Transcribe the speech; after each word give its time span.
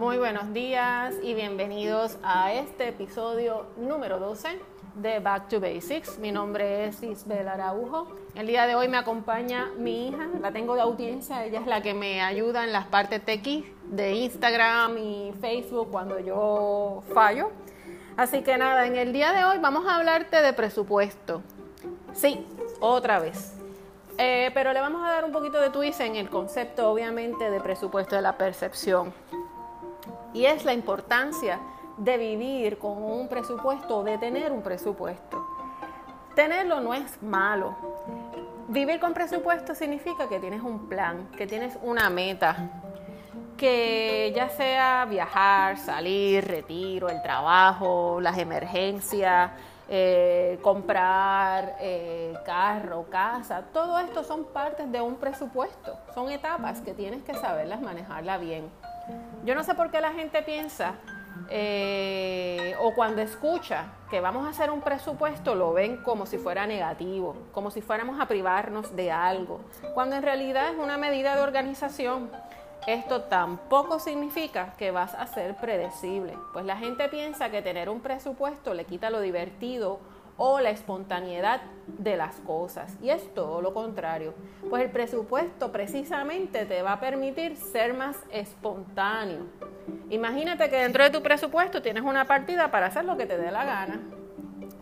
Muy 0.00 0.16
buenos 0.16 0.54
días 0.54 1.14
y 1.22 1.34
bienvenidos 1.34 2.16
a 2.22 2.54
este 2.54 2.88
episodio 2.88 3.66
número 3.76 4.18
12 4.18 4.58
de 4.94 5.18
Back 5.18 5.50
to 5.50 5.60
Basics. 5.60 6.18
Mi 6.18 6.32
nombre 6.32 6.86
es 6.86 7.02
Isabel 7.02 7.46
Araujo. 7.46 8.08
El 8.34 8.46
día 8.46 8.66
de 8.66 8.74
hoy 8.74 8.88
me 8.88 8.96
acompaña 8.96 9.68
mi 9.76 10.08
hija, 10.08 10.26
la 10.40 10.52
tengo 10.52 10.74
de 10.74 10.80
audiencia, 10.80 11.44
ella 11.44 11.60
es 11.60 11.66
la 11.66 11.82
que 11.82 11.92
me 11.92 12.22
ayuda 12.22 12.64
en 12.64 12.72
las 12.72 12.86
partes 12.86 13.22
tequi 13.22 13.70
de 13.90 14.14
Instagram 14.14 14.96
y 14.96 15.34
Facebook 15.38 15.90
cuando 15.90 16.18
yo 16.18 17.02
fallo. 17.12 17.50
Así 18.16 18.40
que 18.40 18.56
nada, 18.56 18.86
en 18.86 18.96
el 18.96 19.12
día 19.12 19.34
de 19.34 19.44
hoy 19.44 19.58
vamos 19.58 19.86
a 19.86 19.96
hablarte 19.96 20.40
de 20.40 20.54
presupuesto. 20.54 21.42
Sí, 22.14 22.46
otra 22.80 23.18
vez. 23.18 23.52
Eh, 24.16 24.50
pero 24.54 24.72
le 24.72 24.80
vamos 24.80 25.02
a 25.06 25.10
dar 25.10 25.26
un 25.26 25.32
poquito 25.32 25.60
de 25.60 25.68
twist 25.68 26.00
en 26.00 26.16
el 26.16 26.30
concepto, 26.30 26.90
obviamente, 26.90 27.50
de 27.50 27.60
presupuesto 27.60 28.16
de 28.16 28.22
la 28.22 28.38
percepción 28.38 29.12
y 30.32 30.46
es 30.46 30.64
la 30.64 30.72
importancia 30.72 31.58
de 31.96 32.16
vivir 32.16 32.78
con 32.78 33.02
un 33.02 33.28
presupuesto, 33.28 34.02
de 34.02 34.18
tener 34.18 34.52
un 34.52 34.62
presupuesto. 34.62 35.46
Tenerlo 36.34 36.80
no 36.80 36.94
es 36.94 37.22
malo. 37.22 37.76
Vivir 38.68 39.00
con 39.00 39.12
presupuesto 39.12 39.74
significa 39.74 40.28
que 40.28 40.38
tienes 40.38 40.62
un 40.62 40.88
plan, 40.88 41.28
que 41.36 41.46
tienes 41.46 41.76
una 41.82 42.08
meta, 42.08 42.70
que 43.56 44.32
ya 44.34 44.48
sea 44.48 45.04
viajar, 45.04 45.76
salir, 45.76 46.46
retiro, 46.46 47.08
el 47.10 47.20
trabajo, 47.20 48.20
las 48.20 48.38
emergencias, 48.38 49.50
eh, 49.88 50.58
comprar 50.62 51.76
eh, 51.80 52.32
carro, 52.46 53.06
casa, 53.10 53.64
todo 53.72 53.98
esto 53.98 54.22
son 54.22 54.44
partes 54.44 54.90
de 54.92 55.00
un 55.00 55.16
presupuesto, 55.16 55.98
son 56.14 56.30
etapas 56.30 56.80
que 56.80 56.94
tienes 56.94 57.24
que 57.24 57.34
saberlas 57.34 57.82
manejarla 57.82 58.38
bien. 58.38 58.70
Yo 59.44 59.54
no 59.54 59.64
sé 59.64 59.74
por 59.74 59.90
qué 59.90 60.00
la 60.00 60.12
gente 60.12 60.42
piensa 60.42 60.94
eh, 61.48 62.74
o 62.80 62.94
cuando 62.94 63.22
escucha 63.22 63.86
que 64.10 64.20
vamos 64.20 64.46
a 64.46 64.50
hacer 64.50 64.70
un 64.70 64.82
presupuesto 64.82 65.54
lo 65.54 65.72
ven 65.72 65.98
como 65.98 66.26
si 66.26 66.38
fuera 66.38 66.66
negativo, 66.66 67.36
como 67.52 67.70
si 67.70 67.80
fuéramos 67.80 68.20
a 68.20 68.26
privarnos 68.26 68.94
de 68.94 69.10
algo, 69.10 69.60
cuando 69.94 70.16
en 70.16 70.22
realidad 70.22 70.72
es 70.72 70.78
una 70.78 70.98
medida 70.98 71.34
de 71.34 71.42
organización. 71.42 72.30
Esto 72.86 73.22
tampoco 73.22 73.98
significa 73.98 74.74
que 74.78 74.90
vas 74.90 75.14
a 75.14 75.26
ser 75.26 75.54
predecible, 75.56 76.36
pues 76.52 76.64
la 76.64 76.76
gente 76.76 77.08
piensa 77.08 77.50
que 77.50 77.62
tener 77.62 77.90
un 77.90 78.00
presupuesto 78.00 78.72
le 78.72 78.84
quita 78.84 79.10
lo 79.10 79.20
divertido 79.20 80.00
o 80.42 80.58
la 80.58 80.70
espontaneidad 80.70 81.60
de 81.86 82.16
las 82.16 82.36
cosas. 82.36 82.96
Y 83.02 83.10
es 83.10 83.34
todo 83.34 83.60
lo 83.60 83.74
contrario. 83.74 84.32
Pues 84.70 84.82
el 84.82 84.90
presupuesto 84.90 85.70
precisamente 85.70 86.64
te 86.64 86.80
va 86.80 86.94
a 86.94 87.00
permitir 87.00 87.56
ser 87.56 87.92
más 87.92 88.16
espontáneo. 88.32 89.42
Imagínate 90.08 90.70
que 90.70 90.76
dentro 90.76 91.04
de 91.04 91.10
tu 91.10 91.22
presupuesto 91.22 91.82
tienes 91.82 92.02
una 92.02 92.24
partida 92.24 92.70
para 92.70 92.86
hacer 92.86 93.04
lo 93.04 93.18
que 93.18 93.26
te 93.26 93.36
dé 93.36 93.50
la 93.50 93.66
gana. 93.66 94.00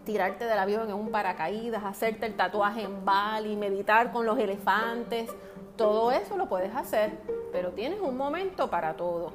Tirarte 0.04 0.44
del 0.44 0.60
avión 0.60 0.90
en 0.90 0.94
un 0.94 1.10
paracaídas, 1.10 1.82
hacerte 1.84 2.26
el 2.26 2.36
tatuaje 2.36 2.82
en 2.82 3.04
Bali, 3.04 3.56
meditar 3.56 4.12
con 4.12 4.26
los 4.26 4.38
elefantes. 4.38 5.28
Todo 5.76 6.12
eso 6.12 6.36
lo 6.36 6.48
puedes 6.48 6.72
hacer, 6.76 7.18
pero 7.50 7.72
tienes 7.72 8.00
un 8.00 8.16
momento 8.16 8.70
para 8.70 8.94
todo. 8.94 9.32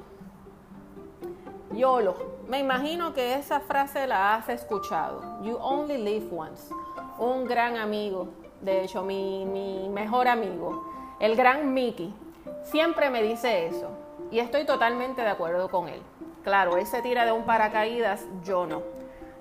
YOLO. 1.74 2.14
Me 2.48 2.58
imagino 2.58 3.14
que 3.14 3.34
esa 3.34 3.60
frase 3.60 4.06
la 4.06 4.34
has 4.34 4.48
escuchado. 4.48 5.42
You 5.42 5.56
only 5.60 5.98
live 5.98 6.28
once. 6.30 6.72
Un 7.18 7.44
gran 7.46 7.76
amigo, 7.76 8.28
de 8.60 8.84
hecho 8.84 9.02
mi, 9.02 9.44
mi 9.44 9.88
mejor 9.88 10.28
amigo, 10.28 10.84
el 11.20 11.36
gran 11.36 11.72
Mickey, 11.72 12.14
siempre 12.64 13.10
me 13.10 13.22
dice 13.22 13.66
eso. 13.66 13.90
Y 14.30 14.38
estoy 14.38 14.64
totalmente 14.66 15.22
de 15.22 15.28
acuerdo 15.28 15.68
con 15.68 15.88
él. 15.88 16.00
Claro, 16.42 16.76
él 16.76 16.86
se 16.86 17.02
tira 17.02 17.24
de 17.24 17.32
un 17.32 17.44
paracaídas, 17.44 18.24
yo 18.44 18.66
no. 18.66 18.82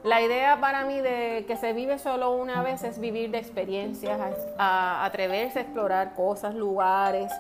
La 0.04 0.22
idea 0.22 0.60
para 0.60 0.84
mí 0.84 1.00
de 1.00 1.46
que 1.48 1.56
se 1.56 1.74
vive 1.74 1.98
solo 1.98 2.32
una 2.32 2.62
vez 2.62 2.84
es 2.84 3.00
vivir 3.00 3.32
de 3.32 3.38
experiencias, 3.38 4.20
a 4.58 5.06
atreverse 5.06 5.60
a 5.60 5.62
explorar 5.62 6.14
cosas, 6.14 6.56
lugares. 6.56 7.32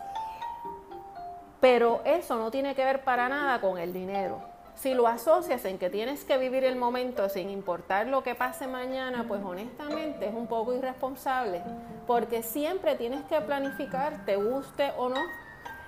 Pero 1.60 2.02
eso 2.06 2.38
no 2.38 2.52
tiene 2.52 2.76
que 2.76 2.86
ver 2.86 3.04
para 3.04 3.28
nada 3.30 3.60
con 3.60 3.78
el 3.78 3.94
dinero 3.94 4.53
si 4.76 4.94
lo 4.94 5.08
asocias 5.08 5.64
en 5.66 5.78
que 5.78 5.90
tienes 5.90 6.26
que 6.26 6.38
vivir 6.38 6.64
el 6.64 6.76
momento 6.76 7.30
sin 7.30 7.50
importar 7.50 8.08
lo 8.08 8.24
que 8.24 8.36
pase 8.36 8.68
mañana, 8.68 9.26
pues 9.28 9.42
honestamente 9.44 10.28
es 10.28 10.34
un 10.34 10.48
poco 10.48 10.74
irresponsable, 10.74 11.62
porque 12.08 12.44
siempre 12.44 12.96
tienes 12.96 13.24
que 13.26 13.40
planificar, 13.42 14.26
te 14.26 14.36
guste 14.36 14.92
o 14.98 15.10
no, 15.10 15.22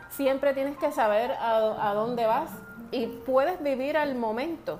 siempre 0.09 0.53
tienes 0.53 0.77
que 0.77 0.91
saber 0.91 1.31
a, 1.39 1.93
dónde 1.93 2.25
vas 2.25 2.49
y 2.91 3.07
puedes 3.07 3.61
vivir 3.61 3.97
al 3.97 4.15
momento 4.15 4.79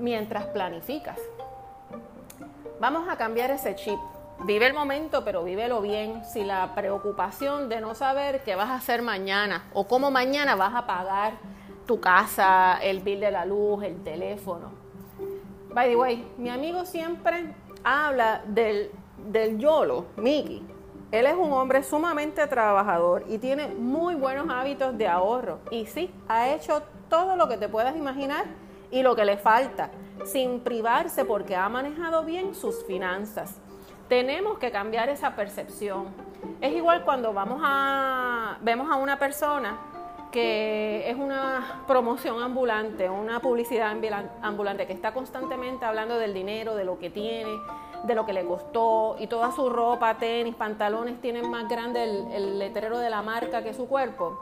mientras 0.00 0.46
planificas. 0.46 1.18
Vamos 2.80 3.08
a 3.08 3.16
cambiar 3.16 3.50
ese 3.50 3.76
chip. 3.76 3.98
Vive 4.44 4.66
el 4.66 4.74
momento, 4.74 5.24
pero 5.24 5.44
vívelo 5.44 5.80
bien. 5.80 6.24
Si 6.24 6.42
la 6.42 6.74
preocupación 6.74 7.68
de 7.68 7.80
no 7.80 7.94
saber 7.94 8.42
qué 8.42 8.56
vas 8.56 8.70
a 8.70 8.76
hacer 8.76 9.02
mañana 9.02 9.68
o 9.72 9.86
cómo 9.86 10.10
mañana 10.10 10.56
vas 10.56 10.74
a 10.74 10.84
pagar 10.84 11.34
tu 11.86 12.00
casa, 12.00 12.78
el 12.82 13.00
bill 13.00 13.20
de 13.20 13.30
la 13.30 13.44
luz, 13.44 13.82
el 13.82 14.02
teléfono. 14.02 14.70
By 15.74 15.88
the 15.88 15.96
way, 15.96 16.26
mi 16.36 16.50
amigo 16.50 16.84
siempre 16.84 17.54
habla 17.82 18.42
del, 18.46 18.90
del 19.16 19.58
YOLO, 19.58 20.06
Mickey. 20.16 20.66
Él 21.10 21.26
es 21.26 21.34
un 21.34 21.52
hombre 21.52 21.82
sumamente 21.82 22.46
trabajador 22.46 23.24
y 23.28 23.38
tiene 23.38 23.68
muy 23.68 24.14
buenos 24.14 24.48
hábitos 24.48 24.96
de 24.96 25.08
ahorro. 25.08 25.58
Y 25.70 25.86
sí, 25.86 26.10
ha 26.28 26.48
hecho 26.50 26.82
todo 27.08 27.36
lo 27.36 27.48
que 27.48 27.58
te 27.58 27.68
puedas 27.68 27.94
imaginar 27.96 28.46
y 28.90 29.02
lo 29.02 29.14
que 29.14 29.24
le 29.24 29.36
falta, 29.36 29.90
sin 30.24 30.60
privarse 30.60 31.24
porque 31.24 31.56
ha 31.56 31.68
manejado 31.68 32.24
bien 32.24 32.54
sus 32.54 32.84
finanzas. 32.84 33.60
Tenemos 34.08 34.58
que 34.58 34.70
cambiar 34.70 35.08
esa 35.08 35.36
percepción. 35.36 36.06
Es 36.60 36.72
igual 36.74 37.04
cuando 37.04 37.32
vamos 37.32 37.60
a 37.62 38.58
vemos 38.62 38.90
a 38.90 38.96
una 38.96 39.18
persona 39.18 39.91
que 40.32 41.08
es 41.08 41.16
una 41.16 41.84
promoción 41.86 42.42
ambulante, 42.42 43.08
una 43.08 43.40
publicidad 43.40 43.94
ambulante 44.40 44.86
que 44.86 44.94
está 44.94 45.12
constantemente 45.12 45.84
hablando 45.84 46.18
del 46.18 46.32
dinero, 46.32 46.74
de 46.74 46.84
lo 46.84 46.98
que 46.98 47.10
tiene, 47.10 47.52
de 48.04 48.14
lo 48.14 48.26
que 48.26 48.32
le 48.32 48.44
costó 48.44 49.16
y 49.20 49.26
toda 49.26 49.52
su 49.52 49.68
ropa, 49.68 50.16
tenis, 50.16 50.54
pantalones 50.54 51.20
tienen 51.20 51.48
más 51.50 51.68
grande 51.68 52.02
el, 52.02 52.58
letrero 52.58 52.98
de 52.98 53.10
la 53.10 53.22
marca 53.22 53.62
que 53.62 53.74
su 53.74 53.86
cuerpo, 53.86 54.40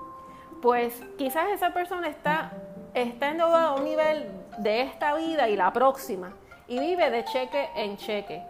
pues 0.63 1.03
quizás 1.19 1.51
esa 1.51 1.75
persona 1.75 2.09
está, 2.09 2.53
está 2.95 3.31
endeudada 3.31 3.69
a 3.69 3.75
un 3.75 3.85
nivel 3.85 4.31
de 4.59 4.83
esta 4.83 5.15
vida 5.17 5.49
y 5.49 5.57
la 5.57 5.73
próxima 5.73 6.33
y 6.69 6.79
vive 6.79 7.11
de 7.11 7.25
cheque 7.25 7.69
en 7.75 7.97
cheque. 7.97 8.43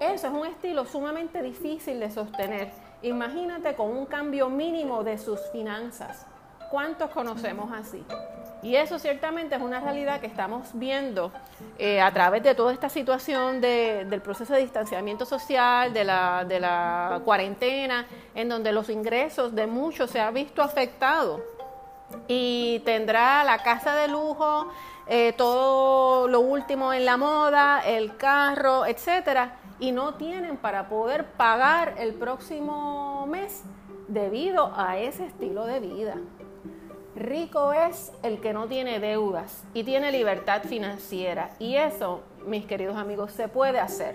Eso 0.00 0.26
es 0.26 0.32
un 0.32 0.46
estilo 0.46 0.84
sumamente 0.84 1.42
difícil 1.42 2.00
de 2.00 2.10
sostener. 2.10 2.70
Imagínate 3.02 3.74
con 3.74 3.90
un 3.96 4.06
cambio 4.06 4.48
mínimo 4.48 5.04
de 5.04 5.16
sus 5.16 5.40
finanzas. 5.52 6.26
¿Cuántos 6.70 7.10
conocemos 7.10 7.72
así? 7.72 8.04
Y 8.62 8.74
eso 8.74 8.98
ciertamente 8.98 9.54
es 9.54 9.62
una 9.62 9.80
realidad 9.80 10.20
que 10.20 10.26
estamos 10.26 10.70
viendo 10.74 11.30
eh, 11.78 12.00
a 12.00 12.12
través 12.12 12.42
de 12.42 12.54
toda 12.54 12.72
esta 12.72 12.88
situación 12.88 13.60
del 13.60 14.20
proceso 14.20 14.52
de 14.52 14.60
distanciamiento 14.60 15.24
social, 15.24 15.92
de 15.92 16.04
la, 16.04 17.20
cuarentena, 17.24 18.06
en 18.34 18.48
donde 18.48 18.72
los 18.72 18.90
ingresos 18.90 19.54
de 19.54 19.66
muchos 19.66 20.10
se 20.10 20.20
han 20.20 20.34
visto 20.34 20.60
afectados. 20.60 21.40
Y 22.26 22.80
tendrá 22.84 23.44
la 23.44 23.58
casa 23.58 23.94
de 23.94 24.08
lujo, 24.08 24.68
eh, 25.06 25.34
todo 25.36 26.26
lo 26.26 26.40
último 26.40 26.92
en 26.92 27.04
la 27.04 27.16
moda, 27.16 27.80
el 27.86 28.16
carro, 28.16 28.86
etcétera, 28.86 29.56
y 29.78 29.92
no 29.92 30.14
tienen 30.14 30.56
para 30.56 30.88
poder 30.88 31.24
pagar 31.24 31.94
el 31.98 32.14
próximo 32.14 33.26
mes 33.26 33.62
debido 34.08 34.72
a 34.74 34.98
ese 34.98 35.26
estilo 35.26 35.66
de 35.66 35.80
vida. 35.80 36.14
Rico 37.18 37.72
es 37.72 38.12
el 38.22 38.40
que 38.40 38.52
no 38.52 38.68
tiene 38.68 39.00
deudas 39.00 39.64
y 39.74 39.82
tiene 39.82 40.12
libertad 40.12 40.62
financiera. 40.62 41.50
Y 41.58 41.74
eso, 41.74 42.20
mis 42.46 42.64
queridos 42.64 42.96
amigos, 42.96 43.32
se 43.32 43.48
puede 43.48 43.80
hacer. 43.80 44.14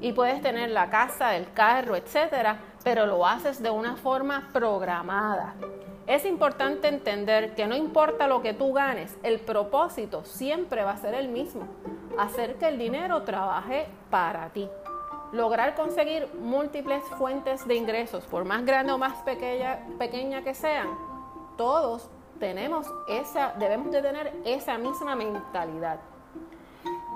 Y 0.00 0.12
puedes 0.12 0.40
tener 0.40 0.70
la 0.70 0.88
casa, 0.88 1.36
el 1.36 1.52
carro, 1.52 1.96
etcétera, 1.96 2.58
pero 2.82 3.04
lo 3.04 3.26
haces 3.26 3.62
de 3.62 3.68
una 3.68 3.96
forma 3.96 4.48
programada. 4.54 5.54
Es 6.06 6.24
importante 6.24 6.88
entender 6.88 7.54
que 7.54 7.66
no 7.66 7.76
importa 7.76 8.26
lo 8.26 8.40
que 8.40 8.54
tú 8.54 8.72
ganes, 8.72 9.14
el 9.22 9.38
propósito 9.38 10.24
siempre 10.24 10.82
va 10.82 10.92
a 10.92 10.96
ser 10.96 11.12
el 11.12 11.28
mismo, 11.28 11.68
hacer 12.18 12.54
que 12.54 12.68
el 12.68 12.78
dinero 12.78 13.22
trabaje 13.22 13.86
para 14.08 14.48
ti. 14.48 14.66
Lograr 15.32 15.74
conseguir 15.74 16.26
múltiples 16.40 17.04
fuentes 17.18 17.68
de 17.68 17.74
ingresos, 17.74 18.24
por 18.24 18.46
más 18.46 18.64
grande 18.64 18.92
o 18.92 18.98
más 18.98 19.22
pequeña, 19.24 19.80
pequeña 19.98 20.42
que 20.42 20.54
sean, 20.54 20.88
todos 21.58 22.08
tenemos 22.40 22.92
esa, 23.06 23.52
debemos 23.58 23.92
de 23.92 24.02
tener 24.02 24.32
esa 24.44 24.78
misma 24.78 25.14
mentalidad. 25.14 26.00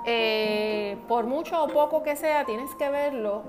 Eh, 0.06 0.99
por 1.09 1.25
mucho 1.25 1.65
o 1.65 1.69
poco 1.69 2.03
que 2.03 2.15
sea, 2.15 2.44
tienes 2.44 2.73
que 2.75 2.91
verlo 2.91 3.43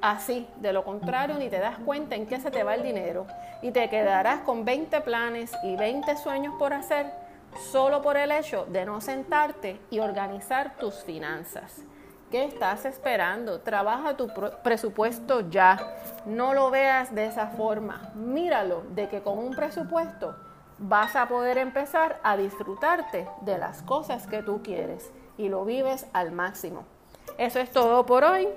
así. 0.00 0.46
De 0.56 0.72
lo 0.72 0.84
contrario, 0.84 1.36
ni 1.36 1.48
te 1.48 1.58
das 1.58 1.78
cuenta 1.78 2.14
en 2.14 2.26
qué 2.26 2.38
se 2.38 2.50
te 2.50 2.62
va 2.62 2.74
el 2.74 2.82
dinero 2.82 3.26
y 3.62 3.70
te 3.70 3.88
quedarás 3.88 4.40
con 4.40 4.64
20 4.64 5.00
planes 5.00 5.50
y 5.64 5.74
20 5.74 6.16
sueños 6.18 6.54
por 6.58 6.74
hacer 6.74 7.10
solo 7.70 8.02
por 8.02 8.16
el 8.16 8.30
hecho 8.30 8.66
de 8.68 8.84
no 8.84 9.00
sentarte 9.00 9.80
y 9.90 10.00
organizar 10.00 10.76
tus 10.76 11.02
finanzas. 11.02 11.82
¿Qué 12.30 12.44
estás 12.44 12.86
esperando? 12.86 13.60
Trabaja 13.60 14.16
tu 14.16 14.28
presupuesto 14.62 15.50
ya. 15.50 15.78
No 16.24 16.54
lo 16.54 16.70
veas 16.70 17.14
de 17.14 17.26
esa 17.26 17.48
forma. 17.48 18.10
Míralo 18.14 18.84
de 18.94 19.08
que 19.08 19.20
con 19.20 19.38
un 19.38 19.54
presupuesto 19.54 20.34
vas 20.82 21.16
a 21.16 21.28
poder 21.28 21.58
empezar 21.58 22.20
a 22.22 22.36
disfrutarte 22.36 23.28
de 23.40 23.58
las 23.58 23.82
cosas 23.82 24.26
que 24.26 24.42
tú 24.42 24.62
quieres 24.62 25.10
y 25.38 25.48
lo 25.48 25.64
vives 25.64 26.06
al 26.12 26.32
máximo. 26.32 26.84
Eso 27.38 27.60
es 27.60 27.70
todo 27.70 28.04
por 28.04 28.24
hoy. 28.24 28.48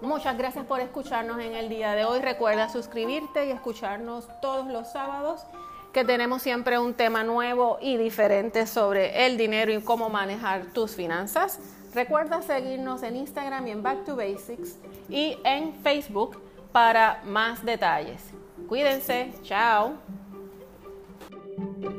Muchas 0.00 0.38
gracias 0.38 0.64
por 0.64 0.80
escucharnos 0.80 1.40
en 1.40 1.54
el 1.54 1.68
día 1.68 1.92
de 1.92 2.04
hoy. 2.04 2.20
Recuerda 2.20 2.68
suscribirte 2.68 3.46
y 3.46 3.50
escucharnos 3.50 4.28
todos 4.40 4.66
los 4.68 4.90
sábados 4.90 5.44
que 5.92 6.04
tenemos 6.04 6.42
siempre 6.42 6.78
un 6.78 6.94
tema 6.94 7.24
nuevo 7.24 7.78
y 7.80 7.96
diferente 7.96 8.66
sobre 8.66 9.26
el 9.26 9.36
dinero 9.36 9.72
y 9.72 9.80
cómo 9.80 10.08
manejar 10.08 10.66
tus 10.66 10.94
finanzas. 10.94 11.58
Recuerda 11.94 12.42
seguirnos 12.42 13.02
en 13.02 13.16
Instagram 13.16 13.66
y 13.66 13.70
en 13.70 13.82
Back 13.82 14.04
to 14.04 14.14
Basics 14.14 14.76
y 15.08 15.38
en 15.44 15.74
Facebook 15.82 16.40
para 16.72 17.22
más 17.24 17.64
detalles. 17.64 18.22
Cuídense, 18.68 19.32
chao. 19.42 19.94
Thank 21.58 21.84
you. 21.84 21.97